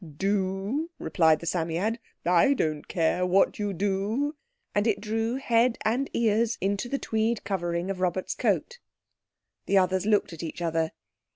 [0.17, 1.99] "Do?" replied the Psammead.
[2.25, 4.33] "I don't care what you do!"
[4.73, 8.79] And it drew head and ears into the tweed covering of Robert's coat.
[9.67, 10.93] The others looked at each other.